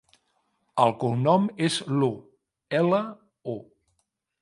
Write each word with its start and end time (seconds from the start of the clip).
El 0.85 0.93
cognom 1.03 1.45
és 1.67 1.77
Lu: 1.99 2.11
ela, 2.83 3.07
u. 3.57 3.59